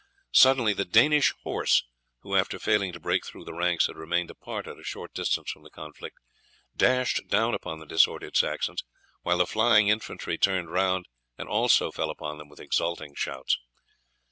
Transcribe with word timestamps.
Suddenly 0.33 0.73
the 0.73 0.83
Danish 0.83 1.31
horse, 1.43 1.83
who 2.21 2.35
after 2.35 2.57
failing 2.57 2.91
to 2.91 2.99
break 2.99 3.23
through 3.23 3.45
the 3.45 3.53
ranks 3.53 3.85
had 3.85 3.97
remained 3.97 4.31
apart 4.31 4.65
at 4.65 4.79
a 4.79 4.83
short 4.83 5.13
distance 5.13 5.51
from 5.51 5.61
the 5.61 5.69
conflict, 5.69 6.17
dashed 6.75 7.27
down 7.27 7.53
upon 7.53 7.77
the 7.77 7.85
disordered 7.85 8.35
Saxons, 8.35 8.83
while 9.21 9.37
the 9.37 9.45
flying 9.45 9.89
infantry 9.89 10.39
turning 10.39 10.69
round 10.71 11.05
also 11.37 11.91
fell 11.91 12.09
upon 12.09 12.39
them 12.39 12.49
with 12.49 12.59
exulting 12.59 13.13
shouts. 13.13 13.59